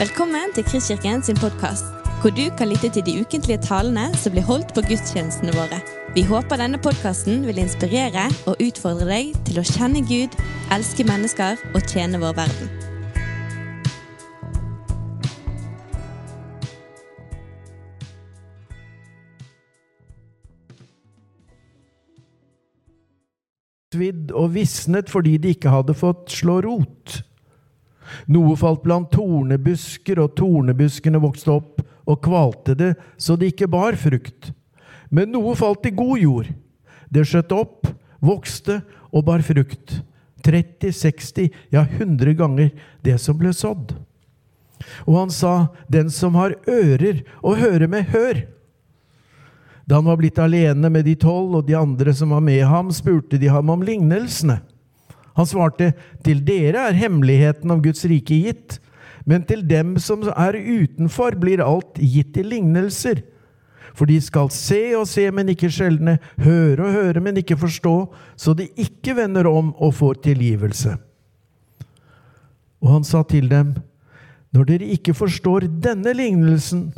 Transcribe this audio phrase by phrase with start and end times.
[0.00, 1.84] Velkommen til Kristkirken sin podkast,
[2.22, 5.76] hvor du kan lytte til de ukentlige talene som blir holdt på gudstjenestene våre.
[6.14, 10.38] Vi håper denne podkasten vil inspirere og utfordre deg til å kjenne Gud,
[10.72, 12.72] elske mennesker og tjene vår verden.
[23.92, 27.20] Svidd og visnet fordi de ikke hadde fått slå rot.
[28.30, 33.98] Noe falt blant tornebusker, og tornebuskene vokste opp og kvalte det så det ikke bar
[34.00, 34.52] frukt.
[35.10, 36.52] Men noe falt i god jord.
[37.10, 37.90] Det skjøt opp,
[38.22, 40.00] vokste og bar frukt.
[40.46, 42.70] 30, 60, ja 100 ganger
[43.04, 43.92] det som ble sådd.
[45.04, 48.46] Og han sa, Den som har ører å høre med, hør!
[49.84, 52.92] Da han var blitt alene med de tolv og de andre som var med ham,
[52.94, 54.60] spurte de ham om lignelsene.
[55.40, 58.78] Han svarte, Til dere er hemmeligheten om Guds rike gitt,
[59.24, 63.22] men til dem som er utenfor, blir alt gitt i lignelser.
[63.96, 67.94] For de skal se og se, men ikke skjelne, høre og høre, men ikke forstå,
[68.36, 70.96] så de ikke vender om og får tilgivelse.
[72.80, 73.74] Og han sa til dem,
[74.50, 76.88] Når dere ikke forstår denne lignelsen,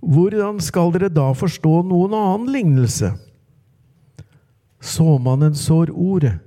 [0.00, 3.10] hvordan skal dere da forstå noen annen lignelse?
[4.80, 6.38] Såmannen sår ordet.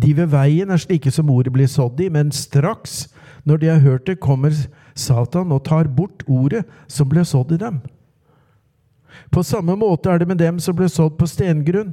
[0.00, 3.08] De ved veien er slike som ordet blir sådd i, men straks,
[3.44, 4.54] når de har hørt det, kommer
[4.96, 7.80] Satan og tar bort ordet som ble sådd i dem.
[9.30, 11.92] På samme måte er det med dem som ble sådd på stengrunn.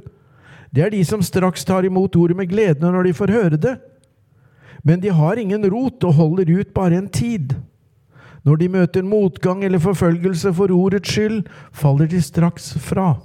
[0.74, 3.76] Det er de som straks tar imot ordet med glede når de får høre det.
[4.84, 7.56] Men de har ingen rot og holder ut bare en tid.
[8.46, 11.42] Når de møter motgang eller forfølgelse for ordets skyld,
[11.72, 13.16] faller de straks fra.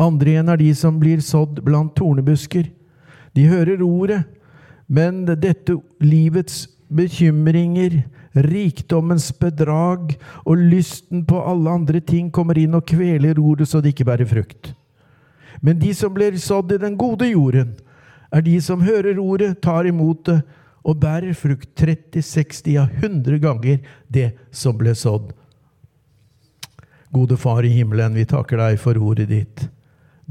[0.00, 2.66] Andre igjen er de som blir sådd blant tornebusker.
[3.34, 4.22] De hører ordet,
[4.86, 6.64] men dette livets
[6.94, 8.02] bekymringer,
[8.34, 13.94] rikdommens bedrag og lysten på alle andre ting kommer inn og kveler ordet så det
[13.94, 14.72] ikke bærer frukt.
[15.62, 17.76] Men de som blir sådd i den gode jorden,
[18.34, 20.40] er de som hører ordet, tar imot det
[20.84, 23.78] og bærer frukt 30, 60, ja 100 ganger
[24.12, 25.30] det som ble sådd.
[27.14, 29.68] Gode Far i himmelen, vi takker deg for ordet ditt.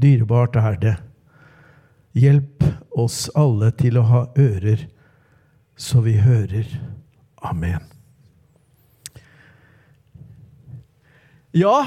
[0.00, 0.94] Dyrebart er det.
[2.14, 4.86] Hjelp oss alle til å ha ører,
[5.76, 6.68] så vi hører.
[7.44, 7.82] Amen.
[11.54, 11.86] Ja,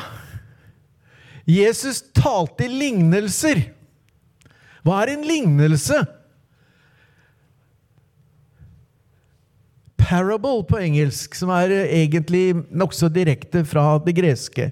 [1.47, 3.65] Jesus talte i lignelser.
[4.83, 5.99] Hva er en lignelse?
[9.99, 14.69] Parable på engelsk, som er egentlig nokså direkte fra det greske.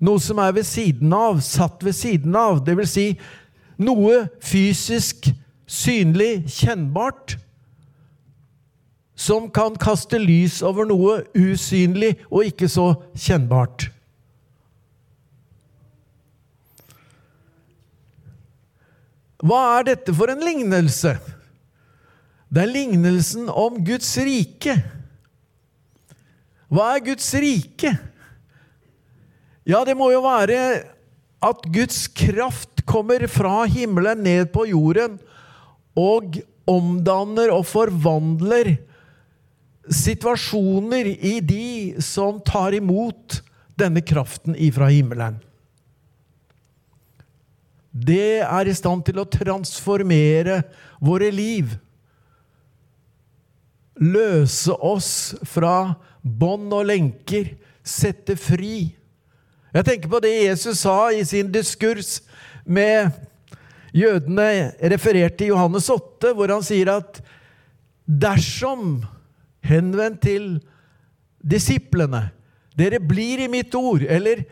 [0.00, 2.60] Noe som er ved siden av, satt ved siden av.
[2.64, 3.06] Det vil si
[3.80, 5.30] noe fysisk,
[5.66, 7.38] synlig, kjennbart.
[9.16, 13.88] Som kan kaste lys over noe usynlig og ikke så kjennbart.
[19.46, 21.14] Hva er dette for en lignelse?
[22.52, 24.76] Det er lignelsen om Guds rike.
[26.72, 27.92] Hva er Guds rike?
[29.66, 30.60] Ja, det må jo være
[31.42, 35.18] at Guds kraft kommer fra himmelen ned på jorden
[35.98, 36.38] og
[36.70, 38.76] omdanner og forvandler
[39.90, 43.40] situasjoner i de som tar imot
[43.78, 45.38] denne kraften ifra himmelen.
[47.90, 50.60] Det er i stand til å transformere
[51.00, 51.70] våre liv.
[54.02, 55.10] Løse oss
[55.48, 57.54] fra bånd og lenker,
[57.86, 58.95] sette fri.
[59.76, 62.22] Jeg tenker på det Jesus sa i sin diskurs
[62.64, 63.10] med
[63.92, 67.20] jødene, referert til Johannes 8, hvor han sier at
[68.08, 69.02] dersom
[69.66, 70.46] henvendt til
[71.44, 72.30] disiplene
[72.76, 74.46] dere blir i mitt ord, eller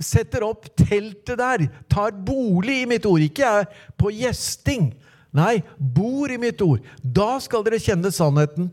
[0.00, 3.20] setter opp teltet der, tar bolig i mitt ord.
[3.24, 3.68] Ikke er
[4.00, 4.94] på gjesting.
[5.36, 6.80] Nei, bor i mitt ord.
[7.02, 8.72] Da skal dere kjenne sannheten,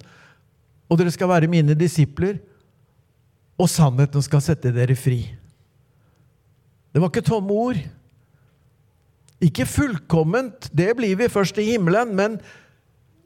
[0.87, 2.37] og dere skal være mine disipler.
[3.61, 5.21] Og sannheten skal sette dere fri.
[6.91, 7.79] Det var ikke tomme ord.
[9.43, 12.37] Ikke fullkomment, det blir vi først i himmelen, men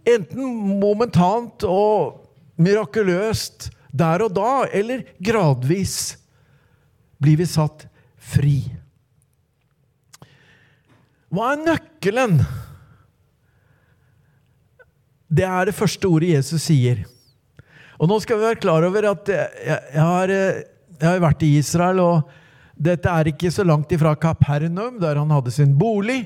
[0.10, 2.26] enten momentant og
[2.60, 6.18] mirakuløst der og da, eller gradvis
[7.22, 7.86] blir vi satt
[8.18, 8.58] fri.
[11.30, 12.40] Hva er nøkkelen?
[15.30, 17.06] Det er det første ordet Jesus sier.
[18.00, 22.00] Og nå skal vi være klar over at jeg, har, jeg har vært i Israel,
[22.00, 22.30] og
[22.80, 26.22] dette er ikke så langt ifra Kapernaum, der han hadde sin bolig.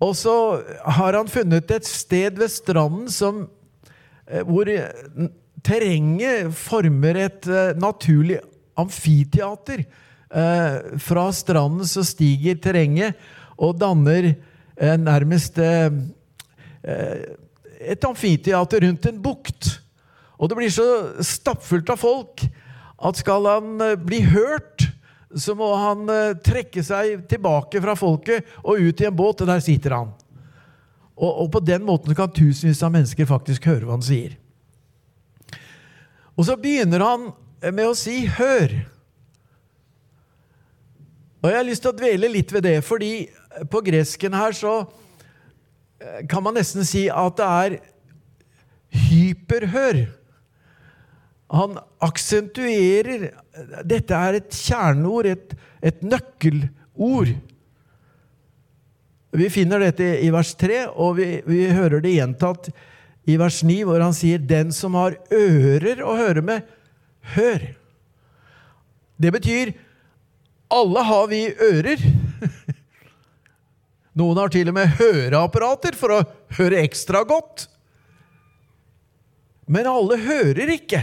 [0.00, 0.62] Og så
[0.96, 3.44] har han funnet et sted ved stranden som
[4.24, 4.64] eh, hvor
[5.64, 7.46] terrenget former et
[7.80, 8.40] naturlig
[8.76, 9.84] amfiteater.
[10.98, 13.14] Fra stranden så stiger terrenget
[13.54, 14.32] og danner
[14.98, 15.60] nærmest
[16.82, 19.83] et amfiteater rundt en bukt.
[20.38, 20.86] Og det blir så
[21.22, 22.44] stappfullt av folk
[23.04, 24.88] at skal han bli hørt,
[25.34, 26.06] så må han
[26.46, 30.12] trekke seg tilbake fra folket og ut i en båt, og der sitter han.
[31.14, 34.34] Og, og, på den måten kan tusenvis av mennesker faktisk høre hva han sier.
[36.34, 37.30] Og så begynner han
[37.70, 38.82] med å si 'hør'.
[41.44, 43.28] Og jeg har lyst til å dvele litt ved det, fordi
[43.70, 44.86] på gresken her så
[46.00, 47.76] eh, kan man nesten si at det er
[48.90, 50.06] hyperhør.
[51.52, 53.28] Han aksentuerer
[53.84, 55.52] Dette er et kjerneord, et,
[55.84, 57.34] et nøkkelord
[59.34, 62.68] vi finner dette i vers 3, og vi, vi, hører det gjentatt
[63.26, 66.62] i vers 9, hvor han sier 'Den som har ører å høre med,
[67.34, 67.74] hør'.
[69.18, 69.72] Det betyr
[70.70, 71.98] alle har vi ører.
[74.18, 76.22] Noen har til og med høreapparater for å
[76.54, 77.66] høre ekstra godt.
[79.66, 81.02] Men alle hører ikke.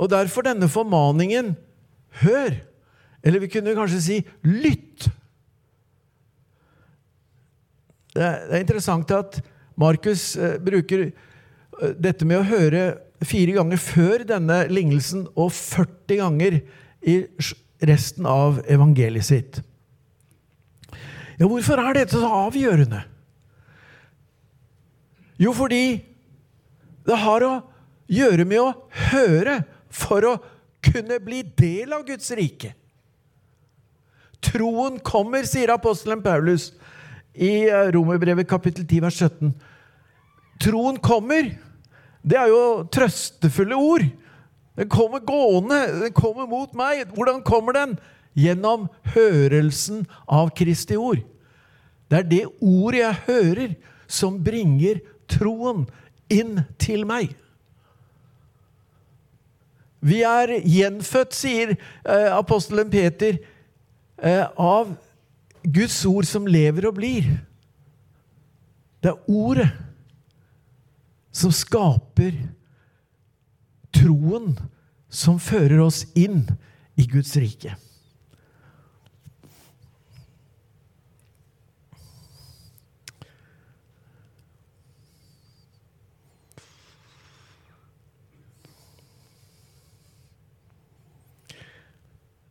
[0.00, 1.56] Og derfor denne formaningen
[2.22, 2.60] 'hør'.
[3.22, 5.10] Eller vi kunne kanskje si 'lytt'.
[8.14, 9.42] Det er, er interessant at
[9.76, 12.82] Markus eh, bruker eh, dette med å høre
[13.24, 16.60] fire ganger før denne lignelsen og 40 ganger
[17.06, 17.16] i
[17.86, 19.60] resten av evangeliet sitt.
[21.40, 23.04] Ja, hvorfor er dette så avgjørende?
[25.40, 26.02] Jo, fordi
[27.08, 27.52] det har å
[28.12, 28.72] gjøre med å
[29.10, 30.36] høre for å
[30.84, 32.72] kunne bli del av Guds rike.
[34.40, 36.70] Troen kommer, sier apostelen Paulus
[37.34, 39.52] i eh, Romerbrevet kapittel 10, vers 17.
[40.60, 41.52] Troen kommer.
[42.24, 44.06] Det er jo trøstefulle ord.
[44.80, 47.04] Den kommer gående, den kommer mot meg.
[47.12, 47.98] Hvordan kommer den?
[48.38, 51.20] Gjennom hørelsen av Kristi ord.
[52.10, 53.74] Det er det ordet jeg hører,
[54.10, 55.84] som bringer troen
[56.32, 57.34] inn til meg.
[60.00, 63.36] Vi er gjenfødt, sier eh, apostelen Peter,
[64.22, 64.96] Eh, av
[65.62, 67.28] Guds ord som lever og blir.
[69.00, 69.70] Det er ordet
[71.32, 72.36] som skaper
[73.96, 74.52] troen
[75.08, 76.42] som fører oss inn
[77.00, 77.72] i Guds rike.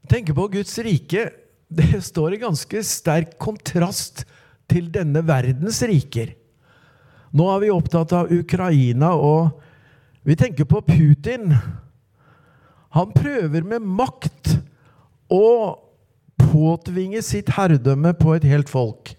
[0.09, 1.29] Tenke på Guds rike
[1.69, 4.23] det står i ganske sterk kontrast
[4.69, 6.33] til denne verdens riker.
[7.29, 9.61] Nå er vi opptatt av Ukraina, og
[10.25, 11.53] vi tenker på Putin.
[12.97, 14.55] Han prøver med makt
[15.29, 15.77] å
[16.41, 19.13] påtvinge sitt herredømme på et helt folk.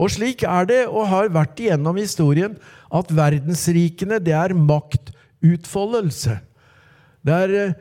[0.00, 2.56] Og slik er det, og har vært igjennom historien,
[2.88, 6.40] at verdensrikene, det er maktutfoldelse.
[7.24, 7.76] Det er eh,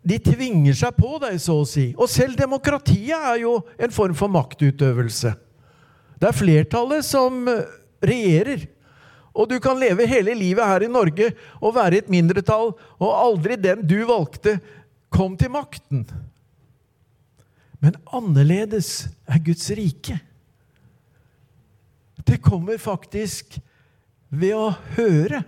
[0.00, 1.90] de tvinger seg på deg, så å si.
[1.98, 5.34] Og selv demokratiet er jo en form for maktutøvelse.
[6.20, 7.66] Det er flertallet som eh,
[8.04, 8.64] regjerer.
[9.36, 13.56] Og du kan leve hele livet her i Norge og være et mindretall, og aldri
[13.60, 14.58] den du valgte,
[15.12, 16.04] kom til makten.
[17.80, 20.18] Men annerledes er Guds rike.
[22.26, 23.56] Det kommer faktisk
[24.28, 25.42] ved å høre.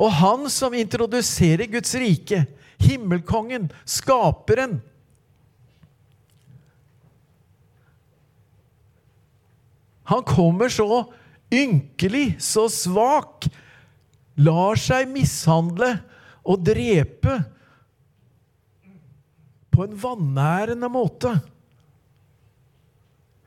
[0.00, 2.44] Og han som introduserer Guds rike,
[2.80, 4.80] himmelkongen, skaperen
[10.10, 11.04] Han kommer så
[11.54, 13.46] ynkelig, så svak,
[14.34, 15.92] lar seg mishandle
[16.42, 17.36] og drepe
[19.70, 21.36] på en vanærende måte.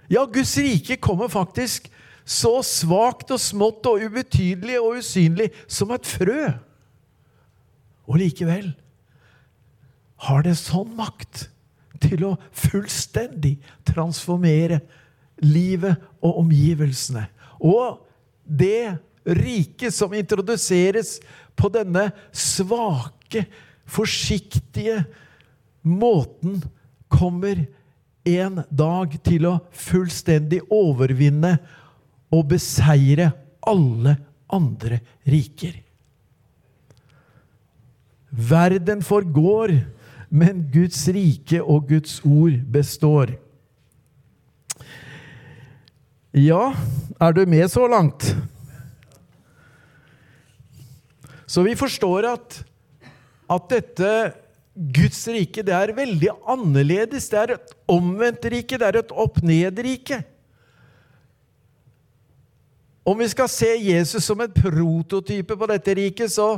[0.07, 1.89] Ja, Guds rike kommer faktisk
[2.25, 6.53] så svakt og smått og ubetydelig og usynlig som et frø.
[8.07, 8.71] Og likevel
[10.23, 11.47] har det sånn makt
[12.03, 14.81] til å fullstendig transformere
[15.43, 17.25] livet og omgivelsene.
[17.63, 18.03] Og
[18.43, 21.17] det riket som introduseres
[21.55, 23.45] på denne svake,
[23.83, 25.03] forsiktige
[25.83, 26.61] måten,
[27.13, 27.59] kommer
[28.25, 31.57] en dag til å fullstendig overvinne
[32.33, 33.31] og beseire
[33.69, 34.17] alle
[34.53, 34.99] andre
[35.29, 35.77] riker.
[38.33, 39.75] Verden forgår,
[40.33, 43.35] men Guds rike og Guds ord består.
[46.33, 46.73] Ja,
[47.21, 48.31] er du med så langt?
[51.45, 52.63] Så vi forstår at,
[53.53, 54.09] at dette
[54.73, 57.29] Guds rike det er veldig annerledes.
[57.29, 60.23] Det er et omvendt rike, det er et opp-ned-rike.
[63.03, 66.55] Om vi skal se Jesus som en prototype på dette riket, så,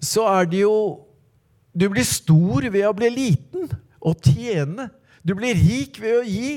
[0.00, 0.76] så er det jo
[1.74, 3.66] Du blir stor ved å bli liten
[3.98, 4.86] og tjene.
[5.26, 6.52] Du blir rik ved å gi.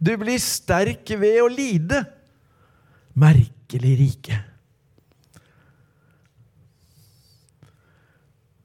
[0.00, 1.98] Du blir sterk ved å lide.
[3.12, 4.38] Merkelig rike.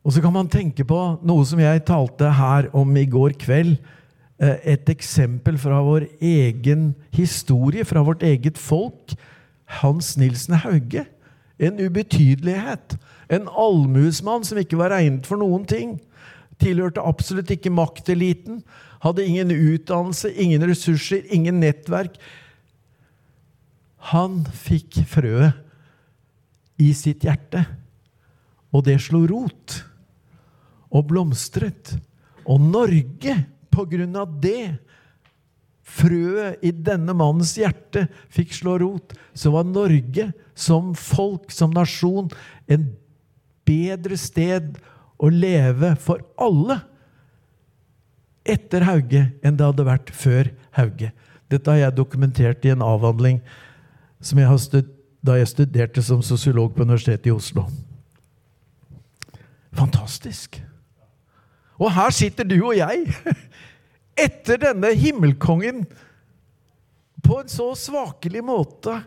[0.07, 3.75] Og så kan man tenke på noe som jeg talte her om i går kveld.
[4.37, 9.15] Eh, et eksempel fra vår egen historie, fra vårt eget folk.
[9.81, 11.05] Hans Nilsen Hauge.
[11.59, 12.97] En ubetydelighet.
[13.29, 15.97] En allmuesmann som ikke var regnet for noen ting.
[16.61, 18.61] Tilhørte absolutt ikke makteliten.
[19.01, 22.17] Hadde ingen utdannelse, ingen ressurser, ingen nettverk.
[24.13, 25.57] Han fikk frøet
[26.77, 27.63] i sitt hjerte,
[28.69, 29.79] og det slo rot
[30.93, 31.95] og blomstret.
[32.45, 33.33] Og Norge,
[33.77, 34.77] på grunn av det,
[35.87, 42.27] frøet i denne mannens hjerte fikk slå rot, så var Norge som folk, som nasjon,
[42.67, 42.89] en
[43.67, 44.75] bedre sted
[45.17, 46.81] å leve for alle
[48.47, 51.11] etter Hauge enn det hadde vært før Hauge.
[51.51, 53.41] Dette har jeg dokumentert i en avhandling
[54.23, 54.85] som jeg har
[55.27, 57.65] da jeg studerte som sosiolog på Universitetet i Oslo.
[59.75, 60.61] Fantastisk!
[61.77, 63.05] Og her sitter du og jeg,
[64.17, 65.85] etter denne himmelkongen,
[67.23, 69.01] på en så svakelig måte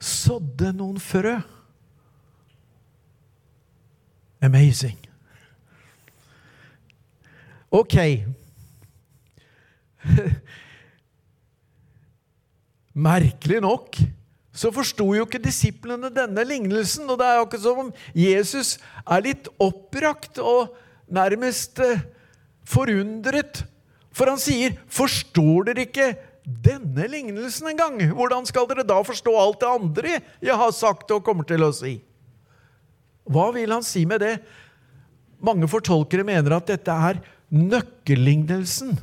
[0.00, 1.36] sådde noen frø.
[4.42, 4.98] Amazing.
[7.70, 7.96] Ok.
[13.10, 14.00] Merkelig nok
[14.60, 17.06] så forsto jo ikke disiplene denne lignelsen.
[17.08, 18.74] Og det er jo ikke som om Jesus
[19.06, 20.74] er litt oppbrakt og
[21.10, 22.02] nærmest eh,
[22.68, 23.62] forundret.
[24.10, 29.60] For han sier, 'Forstår dere ikke denne lignelsen engang?' 'Hvordan skal dere da forstå alt
[29.60, 32.00] det andre jeg har sagt og kommer til å si?'
[33.30, 34.40] Hva vil han si med det?
[35.40, 38.98] Mange fortolkere mener at dette er nøkkellignelsen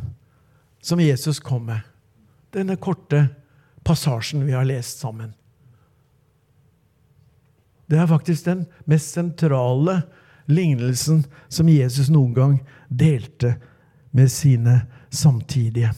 [0.81, 1.81] som Jesus kom med.
[2.51, 3.29] Denne korte
[3.87, 5.33] passasjen vi har lest sammen.
[7.87, 10.01] Det er faktisk den mest sentrale
[10.51, 12.57] lignelsen som Jesus noen gang
[12.89, 13.55] delte
[14.11, 14.81] med sine
[15.17, 15.91] samtidige.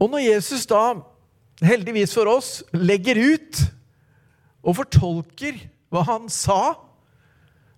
[0.00, 0.94] Og når Jesus da,
[1.64, 3.60] heldigvis for oss, legger ut
[4.64, 5.58] og fortolker
[5.92, 6.76] hva han sa,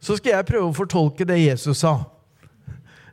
[0.03, 1.97] så skal jeg prøve å fortolke det Jesus sa.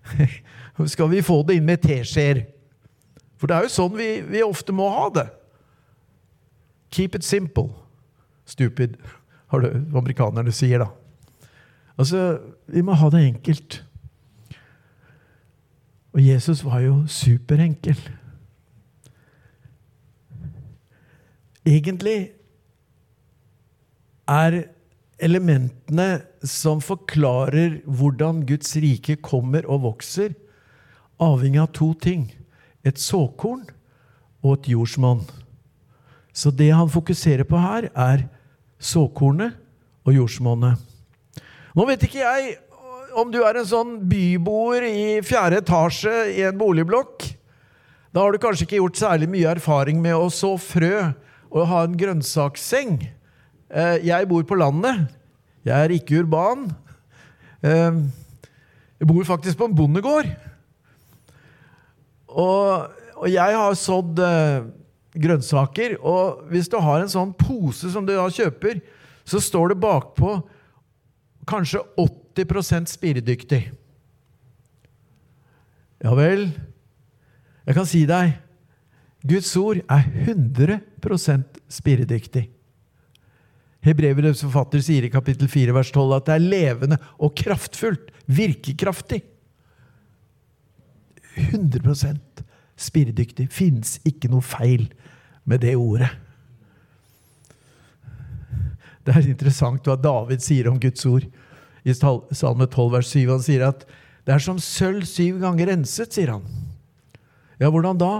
[0.93, 2.43] skal vi få det inn med teskjeer?
[3.39, 5.27] For det er jo sånn vi, vi ofte må ha det.
[6.93, 7.69] Keep it simple.
[8.49, 8.97] Stupid,
[9.53, 10.89] har du amerikanerne sier, da.
[11.99, 12.39] Altså,
[12.71, 13.83] vi må ha det enkelt.
[16.19, 17.95] Og Jesus var jo superenkel.
[21.63, 22.33] Egentlig
[24.27, 24.57] er
[25.15, 26.09] elementene
[26.43, 30.35] som forklarer hvordan Guds rike kommer og vokser,
[31.23, 32.27] avhengig av to ting.
[32.83, 33.63] Et såkorn
[34.43, 35.23] og et jordsmonn.
[36.35, 38.27] Så det han fokuserer på her, er
[38.75, 39.55] såkornet
[40.03, 40.83] og jordsmonnet.
[41.79, 42.57] Nå vet ikke jeg
[43.17, 47.25] om du er en sånn byboer i fjerde etasje i en boligblokk.
[48.13, 51.09] Da har du kanskje ikke gjort særlig mye erfaring med å så frø
[51.49, 52.99] og ha en grønnsaksseng.
[53.69, 55.09] Eh, jeg bor på landet.
[55.65, 56.69] Jeg er ikke urban.
[57.61, 58.01] Eh,
[58.99, 60.29] jeg bor faktisk på en bondegård.
[62.29, 62.95] Og,
[63.29, 64.69] jeg har sådd eh,
[65.17, 65.97] grønnsaker.
[66.01, 68.81] Og hvis du har en sånn pose som du da kjøper,
[69.27, 70.39] så står det bakpå
[71.49, 73.71] kanskje 80 spiredyktig.
[75.99, 76.51] Ja vel,
[77.65, 78.37] jeg kan si deg
[79.27, 82.45] Guds ord er 100% spiredyktig.
[83.83, 88.11] Hebrevets forfatter sier i kapittel 4 vers 12 at det er levende og kraftfullt.
[88.27, 89.21] Virkekraftig.
[91.35, 92.43] 100%
[92.79, 93.47] spiredyktig.
[93.51, 94.87] Fins ikke noe feil
[95.43, 96.11] med det ordet.
[99.03, 101.27] Det er interessant hva David sier om Guds ord
[101.83, 103.23] i Salme 12, vers 7.
[103.31, 103.85] Han sier at
[104.27, 106.43] det er som sølv syv ganger renset, sier han.
[107.59, 108.13] Ja, hvordan da?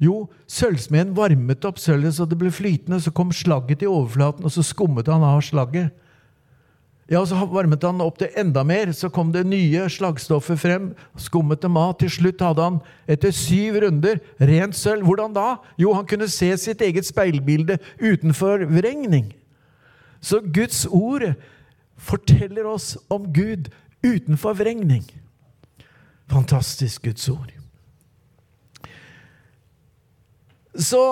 [0.00, 3.00] Jo, sølvsmeden varmet opp sølvet så det ble flytende.
[3.02, 5.92] Så kom slagget til overflaten, og så skummet han av slagget.
[7.10, 8.92] Ja, og så varmet han opp det enda mer.
[8.94, 10.90] Så kom det nye slagstoffet frem.
[11.18, 11.98] Skummete mat.
[12.00, 12.78] Til slutt hadde han,
[13.10, 15.04] etter syv runder, rent sølv.
[15.08, 15.48] Hvordan da?
[15.80, 19.32] Jo, han kunne se sitt eget speilbilde utenfor vrengning.
[20.22, 21.32] Så Guds ord
[22.00, 23.68] forteller oss om Gud
[24.02, 25.04] utenfor vrengning.
[26.30, 27.52] Fantastisk Guds ord.
[30.74, 31.02] Så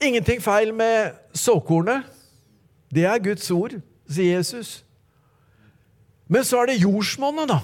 [0.00, 2.06] ingenting feil med såkornet.
[2.94, 3.80] Det er Guds ord
[4.12, 4.82] sier Jesus.
[6.28, 7.60] Men så er det jordsmonnet, da.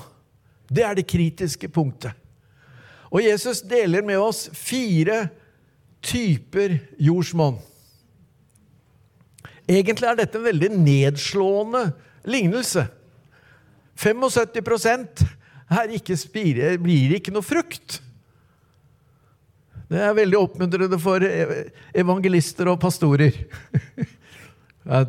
[0.69, 2.13] Det er det kritiske punktet.
[3.09, 5.29] Og Jesus deler med oss fire
[6.05, 7.57] typer jordsmonn.
[9.69, 11.91] Egentlig er dette en veldig nedslående
[12.29, 12.87] lignelse.
[13.99, 15.25] 75%
[15.79, 17.99] er ikke spire, blir ikke noe frukt.
[19.89, 23.37] Det er veldig oppmuntrende for evangelister og pastorer.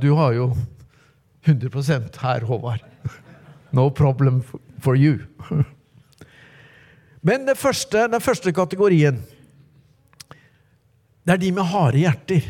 [0.04, 0.50] Du har jo
[1.48, 2.82] 100% her, Håvard.
[3.72, 4.42] No problem
[4.84, 5.22] for you.
[7.28, 9.22] Men den første, den første kategorien,
[11.24, 12.44] det er de med harde hjerter.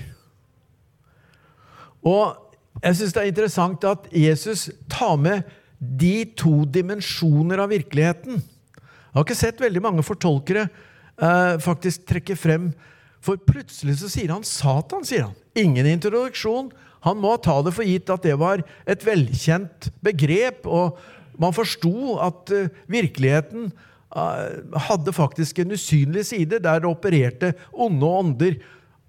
[2.08, 2.36] Og
[2.79, 5.48] jeg syns det er interessant at Jesus tar med
[5.79, 8.39] de to dimensjoner av virkeligheten.
[8.39, 12.72] Jeg har ikke sett veldig mange fortolkere eh, faktisk trekke frem
[13.20, 15.03] For plutselig så sier han Satan.
[15.03, 15.36] sier han.
[15.60, 16.70] Ingen introduksjon.
[17.03, 21.00] Han må ta det for gitt at det var et velkjent begrep, og
[21.39, 23.70] man forsto at uh, virkeligheten
[24.15, 28.58] uh, hadde faktisk en usynlig side, der det opererte onde ånder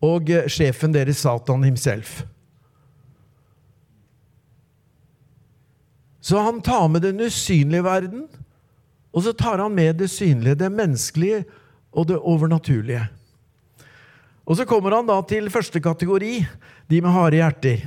[0.03, 2.25] og uh, sjefen deres, Satan himself.
[6.31, 8.27] Så han tar med den usynlige verden,
[9.11, 11.41] og så tar han med det synlige, det menneskelige
[11.91, 13.03] og det overnaturlige.
[14.47, 16.45] Og så kommer han da til første kategori,
[16.91, 17.83] de med harde hjerter.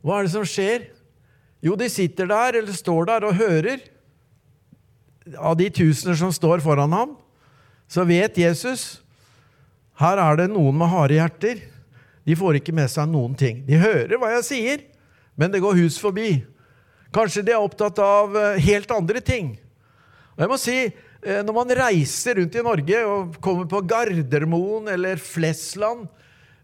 [0.00, 0.86] Hva er det som skjer?
[1.66, 3.82] Jo, de sitter der eller står der og hører.
[5.36, 7.18] Av de tusener som står foran ham,
[7.90, 9.02] så vet Jesus
[10.00, 11.66] her er det noen med harde hjerter.
[12.30, 13.64] De får ikke med seg noen ting.
[13.66, 14.88] De hører hva jeg sier,
[15.34, 16.44] men det går hus forbi.
[17.10, 19.56] Kanskje de er opptatt av eh, helt andre ting.
[20.36, 20.76] Og jeg må si,
[21.20, 26.06] Eh, når man reiser rundt i Norge og kommer på Gardermoen eller Flesland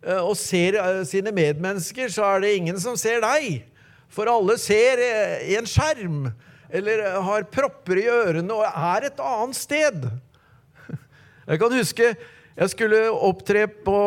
[0.01, 3.67] eh, og ser sine medmennesker, så er det ingen som ser deg.
[4.09, 5.03] For alle ser
[5.45, 6.31] i en skjerm
[6.73, 10.09] eller har propper i ørene og er et annet sted.
[11.51, 12.15] Jeg kan huske
[12.57, 13.99] jeg skulle opptre på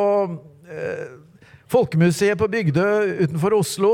[1.69, 2.86] Folkemuseet på Bygdø
[3.19, 3.91] utenfor Oslo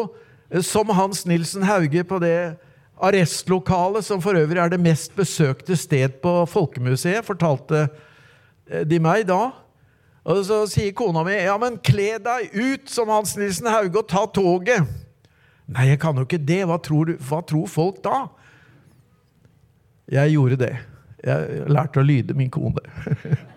[0.64, 2.56] som Hans Nilsen Hauge på det
[3.04, 7.90] Arrestlokalet, som for øvrig er det mest besøkte sted på Folkemuseet, fortalte
[8.70, 9.50] eh, de meg da.
[10.26, 14.08] Og så sier kona mi ja, men kle deg ut som Hans Nilsen Hauge og
[14.10, 14.88] ta toget.
[15.68, 16.62] Nei, jeg kan jo ikke det.
[16.70, 18.24] Hva tror, du, hva tror folk da?
[20.16, 20.72] Jeg gjorde det.
[21.26, 22.86] Jeg lærte å lyde min kone.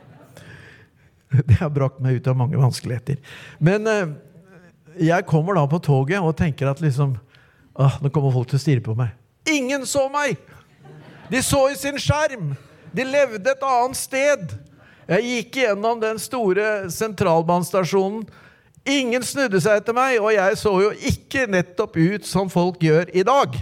[1.49, 3.19] det har brakt meg ut av mange vanskeligheter.
[3.59, 4.15] Men eh,
[5.09, 7.17] jeg kommer da på toget og tenker at liksom
[7.79, 9.13] ah, Nå kommer folk til å stirre på meg.
[9.49, 10.39] Ingen så meg!
[11.29, 12.55] De så i sin skjerm.
[12.97, 14.55] De levde et annet sted.
[15.09, 18.25] Jeg gikk gjennom den store sentralbanestasjonen.
[18.89, 23.11] Ingen snudde seg etter meg, og jeg så jo ikke nettopp ut som folk gjør
[23.13, 23.57] i dag.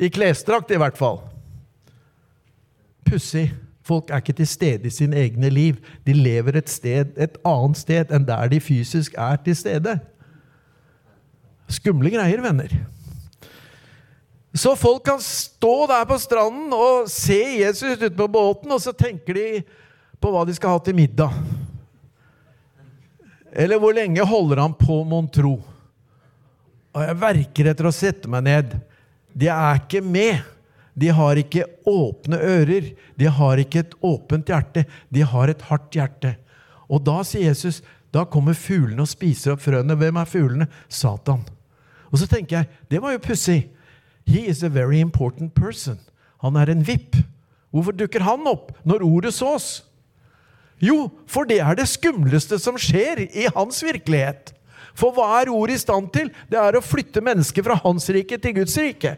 [0.00, 1.20] I klesdrakt, i hvert fall.
[3.04, 3.50] Pussig.
[3.86, 5.80] Folk er ikke til stede i sine egne liv.
[6.06, 9.96] De lever et, sted, et annet sted enn der de fysisk er til stede.
[11.70, 12.74] Skumle greier, venner.
[14.54, 18.92] Så folk kan stå der på stranden og se Jesus ute på båten, og så
[18.92, 19.48] tenker de
[20.20, 21.36] på hva de skal ha til middag.
[23.50, 25.56] Eller hvor lenge holder han på, mon tro?
[26.90, 28.74] Og jeg verker etter å sette meg ned.
[29.30, 30.42] De er ikke med.
[30.94, 32.92] De har ikke åpne ører.
[33.18, 34.84] De har ikke et åpent hjerte.
[35.10, 36.34] De har et hardt hjerte.
[36.90, 39.94] Og da sier Jesus da kommer fuglene og spiser opp frøene.
[39.94, 40.66] Hvem er fuglene?
[40.90, 41.44] Satan.
[42.10, 43.60] Og så tenker jeg, det var jo pussig.
[44.26, 45.98] He is a very important person.
[46.42, 47.16] Han er en vipp.
[47.70, 49.84] Hvorfor dukker han opp når ordet sås?
[50.82, 54.54] Jo, for det er det skumleste som skjer i hans virkelighet.
[54.96, 56.30] For hva er ordet i stand til?
[56.50, 59.14] Det er å flytte mennesker fra hans rike til Guds rike.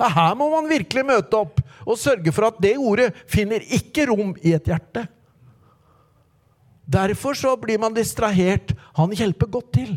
[0.00, 4.32] Her må man virkelig møte opp og sørge for at det ordet finner ikke rom
[4.40, 5.04] i et hjerte.
[6.90, 8.72] Derfor så blir man distrahert.
[8.96, 9.92] Han hjelper godt til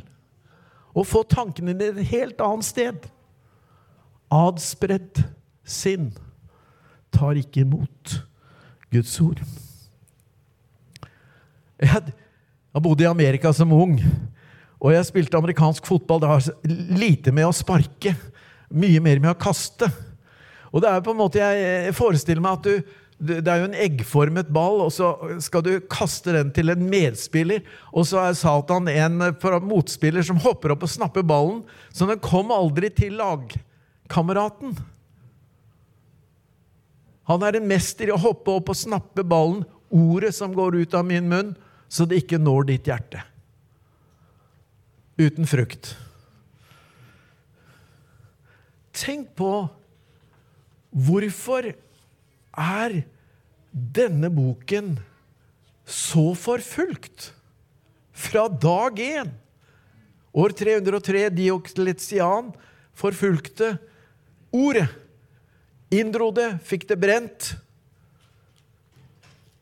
[0.94, 3.10] å få tankene i et helt annet sted
[4.34, 5.22] adspredd
[5.64, 6.12] sinn
[7.14, 8.18] tar ikke imot
[8.94, 9.42] Guds ord.
[11.84, 12.14] Jeg,
[12.74, 13.98] jeg bodde i Amerika som ung.
[14.84, 16.22] Og jeg spilte amerikansk fotball.
[16.22, 16.48] Det har
[17.00, 18.16] lite med å sparke,
[18.74, 19.90] mye mer med å kaste.
[20.74, 23.78] Og det er på en måte, Jeg forestiller meg at du det er jo en
[23.78, 27.62] eggformet ball, og så skal du kaste den til en medspiller.
[27.94, 29.22] Og så er Satan en
[29.64, 31.62] motspiller som hopper opp og snapper ballen,
[31.94, 34.76] så den kom aldri til lagkameraten.
[37.32, 40.98] Han er en mester i å hoppe opp og snappe ballen, ordet som går ut
[40.98, 41.54] av min munn,
[41.88, 43.22] så det ikke når ditt hjerte.
[45.22, 45.94] Uten frukt.
[48.94, 49.52] Tenk på
[50.94, 53.00] hvorfor er
[53.74, 54.94] denne boken
[55.90, 57.32] så forfulgt
[58.14, 59.32] fra dag én.
[60.34, 62.54] År 303 Diokletian
[62.98, 63.76] forfulgte
[64.54, 64.88] ordet.
[65.94, 67.52] Inndro det, fikk det brent.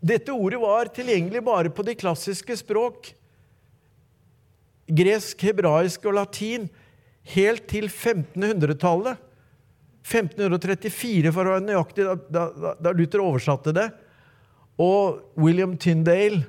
[0.02, 3.12] Dette ordet var tilgjengelig bare på de klassiske språk.
[4.92, 6.70] Gresk, hebraisk og latin
[7.36, 9.20] helt til 1500-tallet.
[10.02, 12.16] 1534, for å være nøyaktig, da,
[12.50, 13.88] da, da Luther oversatte det.
[14.82, 16.42] Og William Tyndale,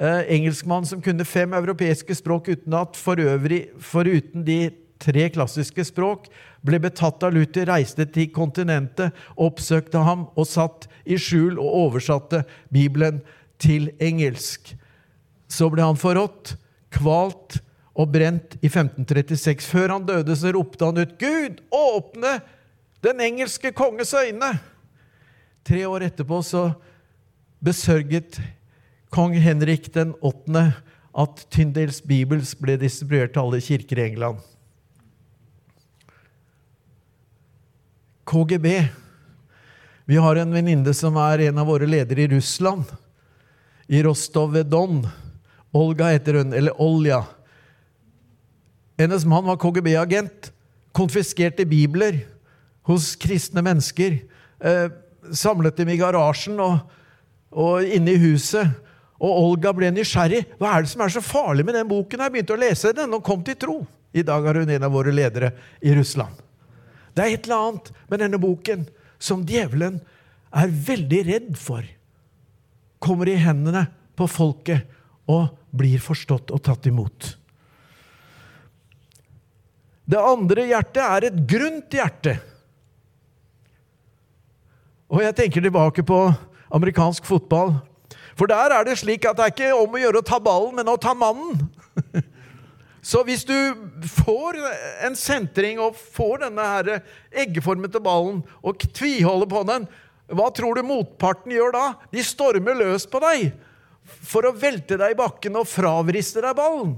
[0.00, 4.70] eh, engelskmann som kunne fem europeiske språk utenat, for øvrig, foruten de
[5.02, 6.30] tre klassiske språk,
[6.64, 12.46] ble betatt av Luther, reiste til kontinentet, oppsøkte ham og satt i skjul og oversatte
[12.72, 13.20] Bibelen
[13.62, 14.72] til engelsk.
[15.52, 16.56] Så ble han forrådt,
[16.96, 17.60] kvalt
[17.96, 19.64] og brent i 1536.
[19.64, 22.40] Før han døde, så ropte han ut 'Gud, åpne
[23.04, 24.58] den engelske konges øyne.
[25.64, 26.68] Tre år etterpå så
[27.64, 28.38] besørget
[29.10, 30.66] kong Henrik den 8.
[31.16, 34.42] at Tyndales Bibels ble distribuert til alle kirker i England.
[38.26, 38.66] KGB.
[40.04, 42.84] Vi har en venninne som er en av våre ledere i Russland.
[43.86, 45.06] I Rostov-Vedon.
[45.72, 47.22] Olga heter hun, eller Olja.
[48.96, 50.50] Hennes mann var KGB-agent.
[50.96, 52.22] Konfiskerte bibler
[52.88, 54.18] hos kristne mennesker.
[54.60, 54.88] Eh,
[55.32, 56.78] samlet dem i garasjen og,
[57.52, 58.72] og inne i huset.
[59.16, 60.42] Og Olga ble nysgjerrig.
[60.60, 62.24] Hva er det som er så farlig med den boken?
[62.24, 63.78] Jeg begynte å lese den og kom til tro.
[64.16, 65.52] I dag er hun en av våre ledere
[65.84, 66.36] i Russland.
[67.16, 68.84] Det er et eller annet med denne boken
[69.18, 70.00] som djevelen
[70.56, 71.84] er veldig redd for.
[73.00, 74.84] Kommer i hendene på folket
[75.32, 77.34] og blir forstått og tatt imot.
[80.06, 82.36] Det andre hjertet er et grunt hjerte.
[85.10, 86.20] Og jeg tenker tilbake på
[86.74, 87.76] amerikansk fotball.
[88.38, 90.74] For der er det slik at det er ikke om å gjøre å ta ballen,
[90.78, 91.66] men å ta mannen.
[93.06, 93.54] Så hvis du
[94.18, 94.58] får
[95.06, 96.90] en sentring og får denne her
[97.30, 99.86] eggeformete ballen og tviholder på den,
[100.26, 101.84] hva tror du motparten gjør da?
[102.10, 103.52] De stormer løs på deg
[104.26, 106.96] for å velte deg i bakken og fravriste deg ballen.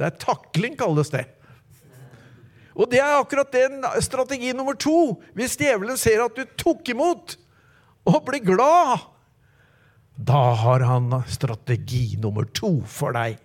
[0.00, 1.26] Det er takling, kalles det.
[2.72, 5.20] Og det er akkurat den strategi nummer to.
[5.36, 7.34] Hvis djevelen ser at du tok imot
[8.08, 9.02] og blir glad,
[10.16, 13.36] da har han strategi nummer to for deg.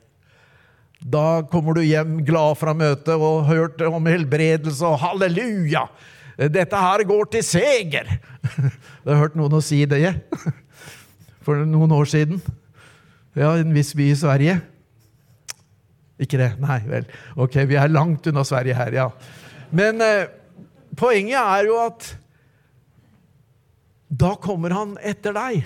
[1.03, 5.85] Da kommer du hjem glad fra møtet og hørt om helbredelse og halleluja!
[6.51, 8.15] Dette her går til seger!
[9.05, 10.15] Du har hørt noen å si det
[11.45, 12.39] for noen år siden.
[13.37, 14.55] Ja, i en viss by i Sverige.
[16.21, 16.51] Ikke det?
[16.63, 17.07] Nei vel.
[17.35, 19.09] Ok, vi er langt unna Sverige her, ja.
[19.75, 20.29] Men eh,
[20.95, 22.13] poenget er jo at
[24.15, 25.65] da kommer han etter deg.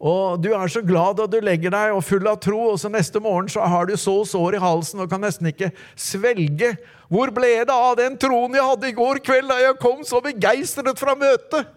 [0.00, 2.88] Og du er så glad da du legger deg og full av tro, og så
[2.92, 6.72] neste morgen så har du så sår i halsen og kan nesten ikke svelge.
[7.12, 10.22] Hvor ble det av den troen jeg hadde i går kveld da jeg kom så
[10.24, 11.68] begeistret fra møtet?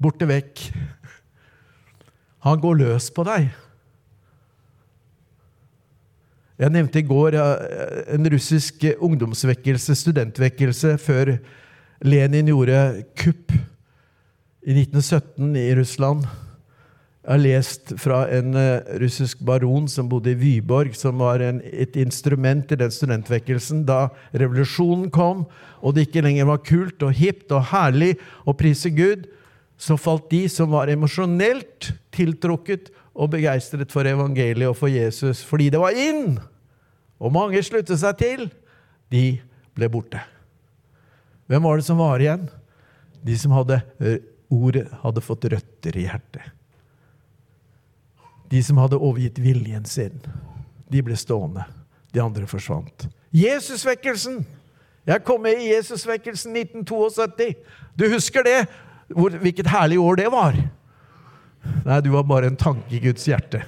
[0.00, 0.62] Borte vekk.
[2.46, 3.50] Han går løs på deg.
[6.60, 7.38] Jeg nevnte i går
[8.12, 11.38] en russisk ungdomsvekkelse, studentvekkelse, før
[12.04, 13.54] Lenin gjorde kupp
[14.68, 16.26] i 1917 i Russland.
[17.20, 21.62] Jeg har lest fra en eh, russisk baron som bodde i Vyborg, som var en,
[21.64, 23.86] et instrument i den studentvekkelsen.
[23.88, 25.46] Da revolusjonen kom,
[25.80, 29.30] og det ikke lenger var kult og hipt og herlig å prise Gud,
[29.80, 35.70] så falt de som var emosjonelt tiltrukket og begeistret for evangeliet og for Jesus, fordi
[35.72, 36.38] det var inn!
[37.20, 38.46] Og mange sluttet seg til.
[39.12, 39.40] De
[39.76, 40.22] ble borte.
[41.50, 42.46] Hvem var det som var igjen?
[43.26, 43.80] De som hadde
[44.50, 46.46] ordet hadde fått røtter i hjertet.
[48.50, 50.16] De som hadde overgitt viljen sin.
[50.90, 51.66] De ble stående.
[52.10, 53.06] De andre forsvant.
[53.36, 54.40] Jesusvekkelsen!
[55.06, 57.54] Jeg kom med i Jesusvekkelsen 1972.
[57.98, 58.58] Du husker det?
[59.10, 60.58] Hvor, hvilket herlig år det var!
[61.84, 63.62] Nei, du var bare en tanke i Guds hjerte.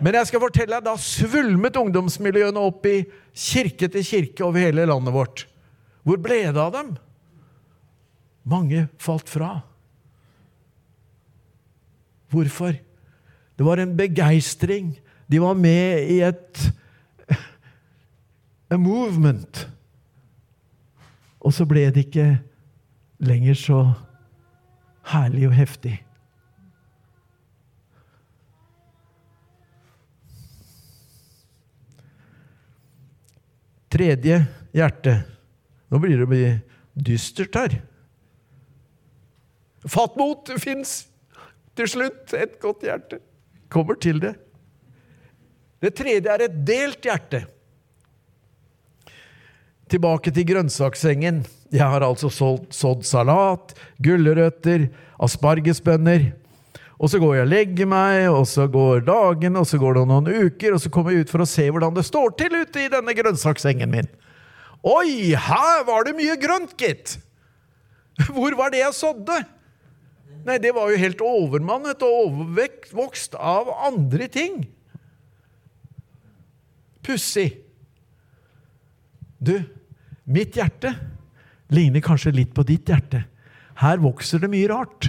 [0.00, 3.02] Men jeg skal fortelle deg, da svulmet ungdomsmiljøene opp i
[3.36, 5.44] kirke til kirke over hele landet vårt.
[6.06, 6.94] Hvor ble det av dem?
[8.48, 9.58] Mange falt fra.
[12.32, 12.72] Hvorfor?
[13.56, 14.94] Det var en begeistring.
[15.28, 16.70] De var med i et
[18.70, 19.66] a movement.
[21.40, 22.30] Og så ble det ikke
[23.20, 23.80] lenger så
[25.12, 25.98] herlig og heftig.
[33.90, 34.44] Tredje
[34.76, 35.16] hjerte.
[35.90, 36.50] Nå blir det
[36.94, 37.80] dystert her.
[39.88, 40.44] Fatt mot!
[40.46, 41.08] Det fins
[41.78, 43.20] til slutt et godt hjerte.
[43.72, 44.34] Kommer til det.
[45.80, 47.44] Det tredje er et delt hjerte.
[49.90, 51.40] Tilbake til grønnsakssengen.
[51.72, 53.72] Jeg har altså sådd salat,
[54.02, 54.88] gulrøtter,
[55.22, 56.30] aspargesbønner.
[57.00, 60.02] Og så går jeg og legger meg, og så går dagen, og så går det
[60.10, 62.82] noen uker, og så kommer jeg ut for å se hvordan det står til ute
[62.82, 64.10] i denne grønnsakssengen min.
[64.84, 67.16] Oi, her var det mye grønt, gitt!
[68.36, 69.38] Hvor var det jeg sådde?
[70.44, 74.62] Nei, det var jo helt overmannet og overvokst av andre ting.
[77.04, 77.48] Pussig.
[79.40, 79.56] Du,
[80.28, 80.94] mitt hjerte
[81.72, 83.24] ligner kanskje litt på ditt hjerte.
[83.80, 85.08] Her vokser det mye rart.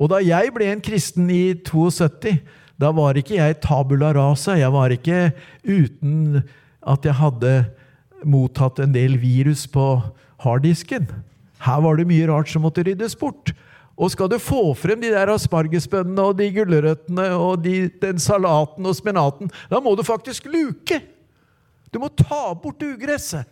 [0.00, 2.40] Og da jeg ble en kristen i 72,
[2.80, 4.56] da var ikke jeg tabula rasa.
[4.56, 5.30] Jeg var ikke
[5.68, 6.40] uten
[6.80, 7.52] at jeg hadde
[8.24, 9.98] mottatt en del virus på
[10.40, 11.04] harddisken.
[11.60, 13.52] Her var det mye rart som måtte ryddes bort.
[14.00, 18.88] Og skal du få frem de der aspargesbønnene og de gulrøttene og de, den salaten
[18.88, 21.02] og spenaten, da må du faktisk luke.
[21.92, 23.44] Du må ta bort ugresset.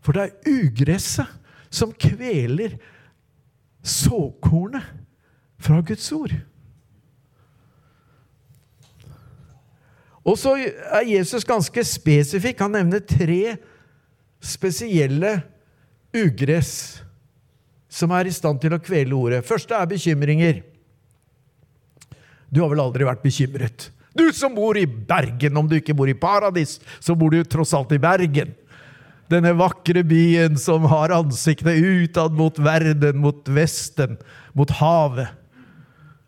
[0.00, 1.28] For det er ugresset
[1.68, 2.78] som kveler
[3.84, 4.86] såkornet
[5.58, 6.34] fra Guds ord.
[10.28, 12.60] Og så er Jesus ganske spesifikk.
[12.60, 13.56] Han nevner tre
[14.44, 15.38] spesielle
[16.14, 16.72] ugress
[17.88, 19.46] som er i stand til å kvele ordet.
[19.48, 20.60] Første er bekymringer.
[22.52, 23.88] Du har vel aldri vært bekymret?
[24.16, 27.74] Du som bor i Bergen, om du ikke bor i paradis, så bor du tross
[27.76, 28.52] alt i Bergen.
[29.28, 34.16] Denne vakre byen som har ansiktet utad mot verden, mot Vesten,
[34.56, 35.37] mot havet.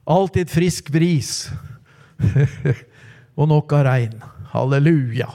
[0.08, 1.50] Alltid frisk bris.
[3.38, 4.16] og nok av regn.
[4.54, 5.28] Halleluja.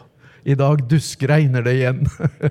[0.45, 2.03] I dag duskregner det igjen.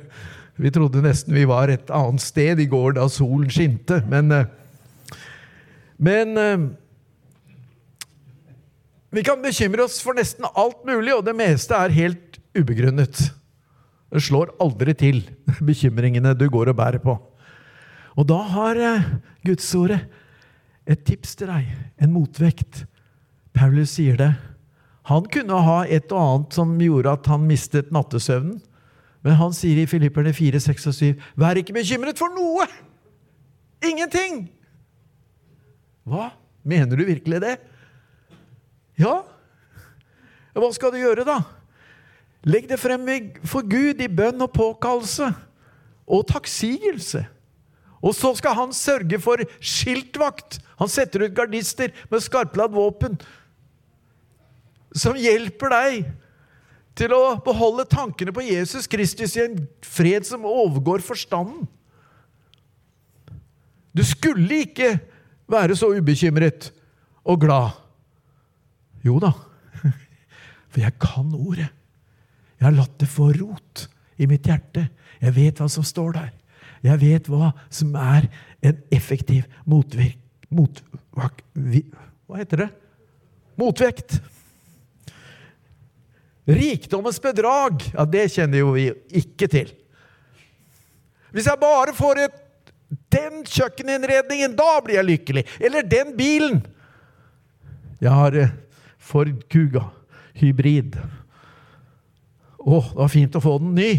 [0.62, 4.52] vi trodde nesten vi var et annet sted i går da solen skinte, men eh,
[5.96, 6.62] Men eh,
[9.14, 13.20] vi kan bekymre oss for nesten alt mulig, og det meste er helt ubegrunnet.
[14.10, 15.22] Det slår aldri til,
[15.70, 17.14] bekymringene du går og bærer på.
[18.18, 19.06] Og da har eh,
[19.46, 20.02] Gudsordet
[20.86, 21.70] et tips til deg,
[22.02, 22.84] en motvekt.
[23.54, 24.32] Paulus sier det.
[25.08, 28.58] Han kunne ha et og annet som gjorde at han mistet nattesøvnen.
[29.24, 32.66] Men han sier i Filipperne 4, 6 og 7.: Vær ikke bekymret for noe!
[33.84, 34.46] Ingenting!
[36.04, 36.30] Hva?
[36.64, 37.54] Mener du virkelig det?
[39.00, 39.22] Ja.
[40.56, 41.40] Hva skal du gjøre, da?
[42.44, 43.08] Legg det frem
[43.48, 45.30] for Gud i bønn og påkallelse
[46.04, 47.24] og takksigelse.
[48.04, 50.58] Og så skal han sørge for skiltvakt.
[50.80, 53.16] Han setter ut gardister med skarpladd våpen
[54.94, 56.04] som hjelper deg
[56.94, 61.66] til å beholde tankene på Jesus Kristus i en fred som overgår forstanden.
[63.94, 64.92] Du skulle ikke
[65.50, 66.70] være så ubekymret
[67.26, 67.74] og glad.
[69.04, 69.32] Jo da,
[70.70, 71.68] for jeg kan ordet.
[72.58, 74.86] Jeg har latt det få rot i mitt hjerte.
[75.20, 76.30] Jeg vet hva som står der.
[76.84, 78.28] Jeg vet hva som er
[78.64, 80.20] en effektiv motvirk...
[80.54, 80.76] Mot,
[81.16, 81.30] hva,
[82.38, 82.66] heter det?
[83.58, 84.20] Motvekt.
[86.46, 88.84] Rikdommens bedrag, ja, det kjenner jo vi
[89.18, 89.72] ikke til.
[91.34, 92.38] Hvis jeg bare får et,
[93.10, 95.46] den kjøkkeninnredningen, da blir jeg lykkelig.
[95.58, 96.60] Eller den bilen.
[97.98, 98.54] Jeg har eh,
[99.02, 99.88] Ford Kuga
[100.38, 101.00] hybrid.
[102.60, 103.90] Å, det var fint å få den ny.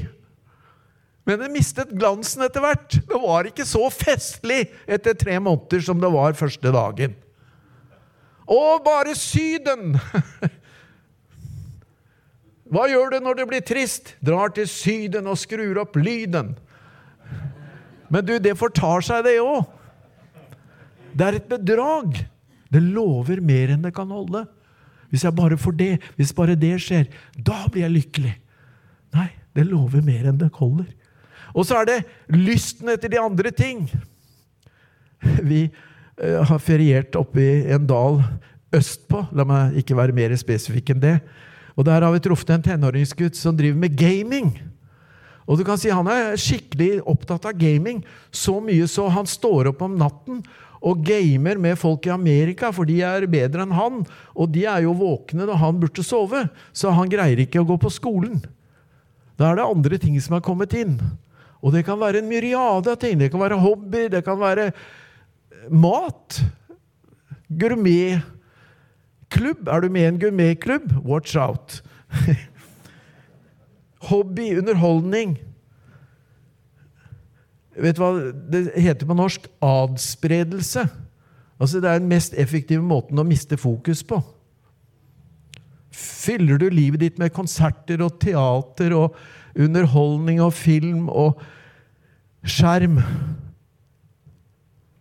[1.26, 3.00] Men det mistet glansen etter hvert.
[3.10, 7.16] Det var ikke så festlig etter tre måneder som det var første dagen.
[8.46, 9.96] Og bare Syden!
[12.72, 14.16] Hva gjør du når det blir trist?
[14.26, 16.54] Drar til Syden og skrur opp lyden.
[18.10, 19.66] Men du, det fortar seg, det òg.
[21.16, 22.20] Det er et bedrag.
[22.74, 24.44] Det lover mer enn det kan holde.
[25.14, 27.06] Hvis jeg bare får det, hvis bare det skjer,
[27.38, 28.34] da blir jeg lykkelig.
[29.16, 30.90] Nei, det lover mer enn det holder.
[31.56, 32.00] Og så er det
[32.36, 33.86] lysten etter de andre ting.
[35.40, 38.20] Vi uh, har feriert oppe i en dal
[38.76, 39.28] østpå.
[39.36, 41.18] La meg ikke være mer spesifikk enn det.
[41.76, 44.52] Og Der har vi truffet en tenåringsgutt som driver med gaming.
[45.46, 48.04] Og du kan si Han er skikkelig opptatt av gaming.
[48.32, 50.44] Så mye så han står opp om natten
[50.86, 54.04] og gamer med folk i Amerika, for de er bedre enn han.
[54.38, 56.44] Og de er jo våkne når han burde sove,
[56.76, 58.44] så han greier ikke å gå på skolen.
[59.36, 61.00] Da er det andre ting som har kommet inn.
[61.64, 63.20] Og det kan være en myriade av ting.
[63.20, 64.72] Det kan være hobbyer, det kan være
[65.70, 66.42] mat.
[67.50, 69.68] Gourmetklubb.
[69.68, 70.92] Er du med i en gourmetklubb?
[71.06, 71.84] Watch out.
[74.10, 75.38] Hobby, underholdning.
[77.76, 78.12] Vet du hva
[78.52, 79.48] det heter på norsk?
[79.64, 80.88] Adspredelse.
[81.60, 84.22] Altså Det er den mest effektive måten å miste fokus på.
[85.96, 89.16] Fyller du livet ditt med konserter og teater og
[89.56, 91.42] underholdning og film og
[92.46, 93.00] skjerm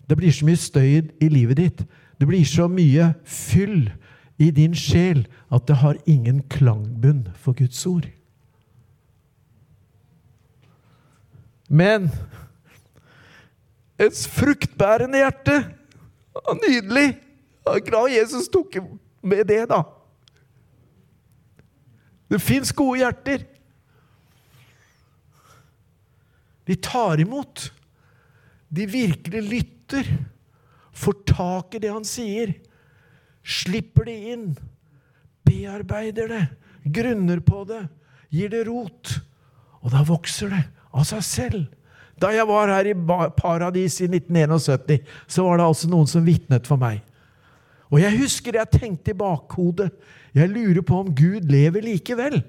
[0.09, 1.79] Det blir så mye støy i livet ditt.
[2.21, 3.89] Det blir så mye fyll
[4.39, 8.05] i din sjel at det har ingen klangbunn for Guds ord.
[11.69, 12.11] Men
[13.99, 15.57] et fruktbærende hjerte
[16.35, 17.15] Nydelig!
[17.65, 18.77] Jeg er glad Jesus tok
[19.23, 19.83] med det, da.
[22.31, 23.45] Det fins gode hjerter.
[26.65, 27.73] De tar imot.
[28.69, 30.09] De virkelig lytter.
[30.95, 32.55] Får tak i det han sier.
[33.45, 34.47] Slipper det inn.
[35.45, 36.45] Bearbeider det.
[36.85, 37.83] Grunner på det.
[38.33, 39.19] Gir det rot.
[39.85, 40.63] Og da vokser det
[40.95, 41.65] av seg selv.
[42.21, 42.95] Da jeg var her i
[43.37, 47.03] Paradis i 1971, så var det altså noen som vitnet for meg.
[47.91, 49.91] Og jeg husker jeg tenkte i bakhodet
[50.35, 52.41] Jeg lurer på om Gud lever likevel.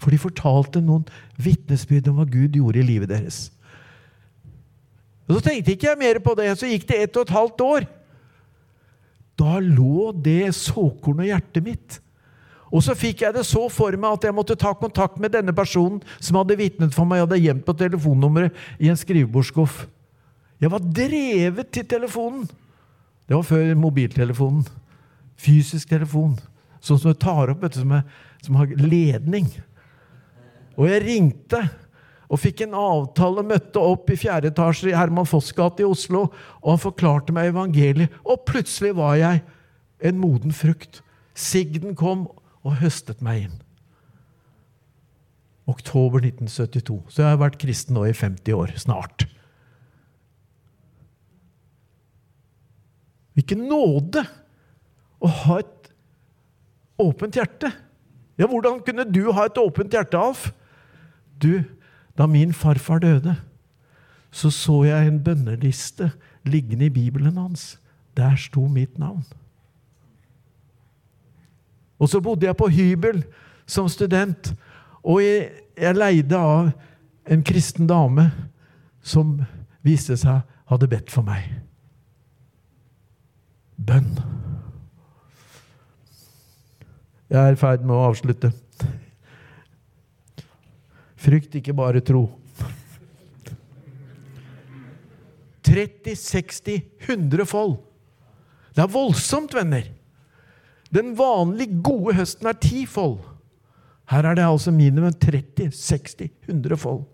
[0.00, 1.06] For de fortalte noen
[1.40, 3.48] vitnesbyrd om hva Gud gjorde i livet deres.
[5.28, 6.50] Og Så tenkte ikke jeg mer på det.
[6.58, 7.88] Så gikk det ett og et halvt år.
[9.38, 12.00] Da lå det såkornet i hjertet mitt.
[12.70, 15.54] Og så fikk jeg det så for meg at jeg måtte ta kontakt med denne
[15.54, 19.86] personen som hadde vitnet for meg, Jeg hadde gjemt på telefonnummeret i en skrivebordsskuff.
[20.60, 22.44] Jeg var drevet til telefonen.
[23.26, 24.66] Det var før mobiltelefonen.
[25.40, 26.36] Fysisk telefon.
[26.80, 28.04] Sånn som du tar opp, vet du, som, er,
[28.44, 29.48] som har ledning.
[30.80, 31.60] Og jeg ringte
[32.30, 36.28] og fikk en avtale, møtte opp i fjerde etasje i Herman Foss gate i Oslo,
[36.62, 38.14] og han forklarte meg evangeliet.
[38.24, 39.42] Og plutselig var jeg
[40.08, 41.02] en moden frukt.
[41.34, 42.28] Sigden kom,
[42.60, 43.58] og høstet meg inn.
[45.70, 46.98] Oktober 1972.
[47.08, 48.72] Så jeg har vært kristen nå i 50 år.
[48.80, 49.24] Snart.
[53.38, 54.24] Hvilken nåde
[55.20, 55.92] å ha et
[57.00, 57.70] åpent hjerte!
[58.40, 60.48] Ja, hvordan kunne du ha et åpent hjerte, Alf?
[61.42, 61.62] Du,
[62.18, 63.36] da min farfar døde,
[64.30, 66.12] så så jeg en bønneliste
[66.44, 67.80] liggende i Bibelen hans.
[68.16, 69.24] Der sto mitt navn.
[71.98, 73.24] Og så bodde jeg på hybel
[73.66, 74.54] som student.
[75.02, 75.50] Og jeg,
[75.96, 76.70] leide av
[77.30, 78.30] en kristen dame
[79.02, 79.38] som
[79.82, 81.46] viste seg hadde bedt for meg.
[83.76, 84.18] Bønn.
[87.30, 88.50] Jeg er i ferd med å avslutte.
[91.20, 92.26] Frykt ikke bare tro.
[95.70, 97.76] 30, 60, 100 fold.
[98.74, 99.90] Det er voldsomt, venner.
[100.90, 103.20] Den vanlige, gode høsten er ti fold.
[104.10, 107.04] Her er det altså minimum 30, 60, 100 fold.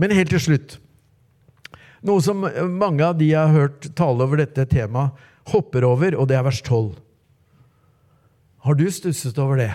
[0.00, 0.78] Men helt til slutt
[2.02, 5.14] Noe som mange av de jeg har hørt tale over dette temaet,
[5.52, 6.96] hopper over, og det er vers 12.
[8.66, 9.68] Har du stusset over det?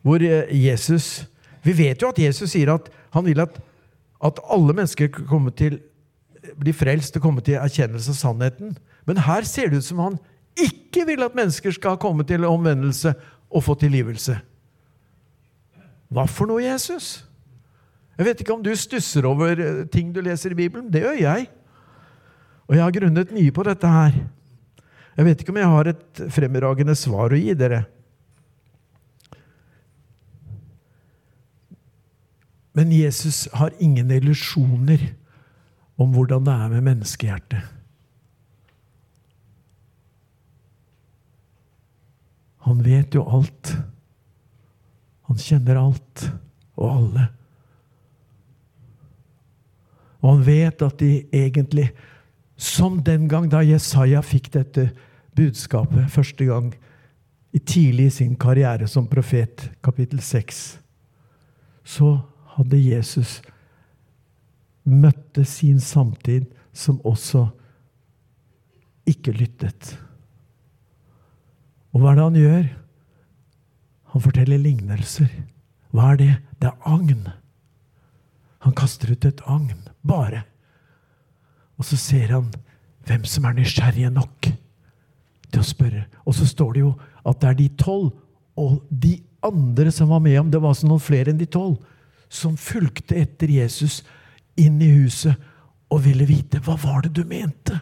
[0.00, 1.26] Hvor eh, Jesus
[1.66, 3.58] Vi vet jo at Jesus sier at han vil at,
[4.24, 5.10] at alle mennesker
[5.58, 5.80] til,
[6.54, 8.76] blir frelst og komme til erkjennelse av sannheten.
[9.06, 10.18] Men her ser det ut som han
[10.56, 13.12] ikke vil at mennesker skal komme til omvendelse
[13.50, 14.38] og få tilgivelse.
[16.12, 17.26] Hva for noe, Jesus?
[18.16, 20.88] Jeg vet ikke om du stusser over eh, ting du leser i Bibelen.
[20.92, 21.48] Det gjør jeg.
[22.66, 24.16] Og jeg har grunnet mye på dette her.
[25.16, 27.84] Jeg vet ikke om jeg har et fremragende svar å gi dere.
[32.76, 35.00] Men Jesus har ingen illusjoner
[35.96, 37.72] om hvordan det er med menneskehjertet.
[42.66, 43.72] Han vet jo alt.
[45.30, 46.26] Han kjenner alt
[46.76, 47.24] og alle.
[50.20, 51.88] Og han vet at de egentlig,
[52.58, 54.90] som den gang da Jesaja fikk dette
[55.38, 56.72] budskapet første gang,
[57.56, 60.64] tidlig i sin karriere som profet, kapittel 6,
[61.86, 62.18] så
[62.56, 63.40] hadde Jesus
[64.86, 66.46] møtte sin samtid,
[66.76, 67.48] som også
[69.08, 69.94] ikke lyttet.
[71.94, 72.66] Og hva er det han gjør?
[74.12, 75.30] Han forteller lignelser.
[75.96, 76.34] Hva er det?
[76.60, 77.24] Det er agn.
[78.66, 79.80] Han kaster ut et agn.
[80.06, 80.44] Bare.
[81.76, 82.50] Og så ser han
[83.06, 86.04] hvem som er nysgjerrige nok til å spørre.
[86.26, 86.92] Og så står det jo
[87.26, 88.12] at det er de tolv
[88.56, 91.76] og de andre som var med ham, det var altså noen flere enn de tolv,
[92.28, 94.00] som fulgte etter Jesus
[94.56, 95.36] inn i huset
[95.92, 97.78] og ville vite hva var det du mente.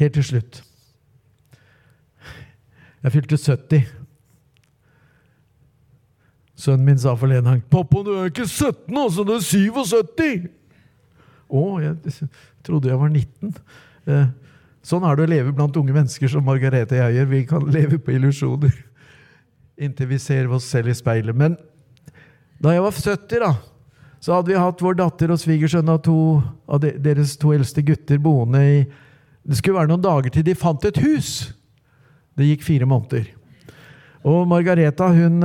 [0.00, 0.62] Helt til slutt.
[3.02, 3.82] Jeg fylte 70.
[6.60, 9.24] Sønnen min sa forleden gang 'Pappa, du er ikke 17, altså!
[9.24, 10.48] Du er 77!'
[11.50, 11.96] Å, jeg
[12.64, 13.54] trodde jeg var 19.
[14.06, 14.26] Eh,
[14.86, 17.28] sånn er det å leve blant unge mennesker som Margarete og jeg gjør.
[17.32, 18.72] Vi kan leve på illusjoner
[19.84, 21.36] inntil vi ser oss selv i speilet.
[21.36, 21.56] Men
[22.60, 23.52] da jeg var 70, da,
[24.20, 26.16] så hadde vi hatt vår datter og svigersønn av, to
[26.68, 28.82] av deres to eldste gutter boende i
[29.40, 31.54] Det skulle være noen dager til de fant et hus.
[32.36, 33.24] Det gikk fire måneder.
[34.28, 35.40] Og Margareta hun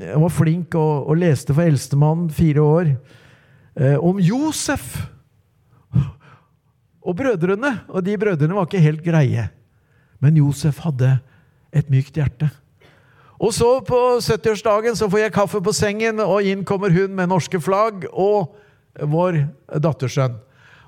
[0.00, 2.92] hun var flink og, og leste for eldstemann, fire år,
[3.76, 4.94] eh, om Josef
[7.02, 7.80] og brødrene.
[7.88, 9.48] Og de brødrene var ikke helt greie.
[10.20, 11.18] Men Josef hadde
[11.72, 12.50] et mykt hjerte.
[13.40, 17.30] Og så på 70-årsdagen så får jeg kaffe på sengen, og inn kommer hun med
[17.30, 18.52] norske flagg og
[19.00, 19.46] vår
[19.80, 20.36] dattersønn.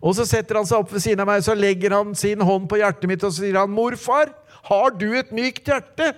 [0.03, 2.67] Og så setter han seg opp ved siden av meg, så legger han sin hånd
[2.69, 4.35] på hjertet mitt og så sier han, 'Morfar,
[4.69, 6.13] har du et mykt hjerte?'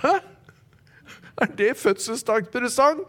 [0.00, 0.14] Hæ?
[1.42, 3.02] Er det fødselsdagspresang?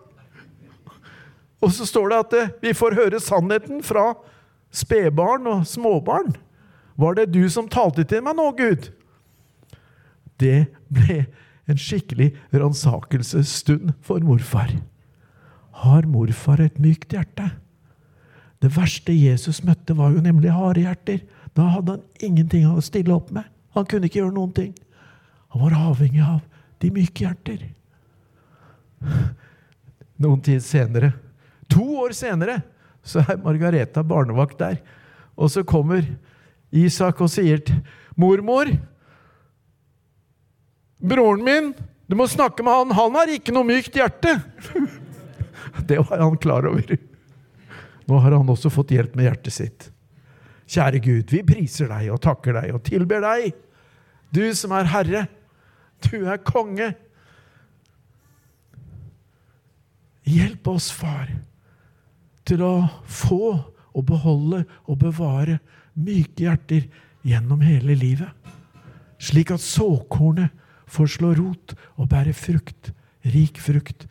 [1.62, 4.14] Og så står det at eh, vi får høre sannheten fra
[4.74, 6.36] spedbarn og småbarn.
[6.98, 8.90] Var det du som talte til meg nå, Gud?
[10.42, 11.26] Det ble
[11.68, 14.72] en skikkelig ransakelsesstund for morfar.
[15.84, 17.52] Har morfar et mykt hjerte?
[18.64, 21.22] Det verste Jesus møtte, var jo nemlig harde hjerter.
[21.54, 23.46] Da hadde han ingenting å stille opp med.
[23.78, 24.72] Han kunne ikke gjøre noen ting.
[25.54, 26.42] Han var avhengig av
[26.82, 27.68] de myke hjerter.
[30.18, 31.12] Noen tid senere,
[31.70, 32.62] to år senere,
[33.08, 34.80] så er Margareta barnevakt der.
[35.38, 36.04] Og så kommer
[36.76, 37.80] Isak og sier til
[38.20, 38.70] mormor
[40.98, 41.68] Broren min,
[42.10, 42.94] du må snakke med han.
[42.98, 44.40] Han har ikke noe mykt hjerte.
[45.88, 46.96] Det var han klar over.
[48.10, 49.88] Nå har han også fått hjelp med hjertet sitt.
[50.68, 53.52] Kjære Gud, vi priser deg og takker deg og tilber deg.
[54.34, 55.28] Du som er Herre.
[56.08, 56.92] Du er konge.
[60.28, 61.30] Hjelp oss, far,
[62.48, 62.74] til å
[63.04, 63.58] få
[63.98, 65.60] og beholde og bevare
[65.98, 66.88] myke hjerter
[67.28, 68.30] gjennom hele livet.
[69.20, 70.54] Slik at såkornet
[70.88, 72.94] får slå rot og bære frukt,
[73.26, 74.06] rik frukt,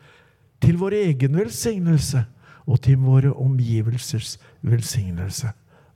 [0.61, 2.25] til vår egen velsignelse
[2.67, 5.53] og til våre omgivelsers velsignelse.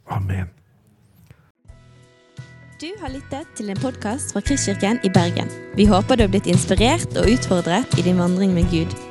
[0.08, 0.50] Amen.
[2.82, 5.52] Du har lyttet til en podkast fra Kristkirken i Bergen.
[5.78, 9.11] Vi håper du har blitt inspirert og utfordret i din vandring med Gud.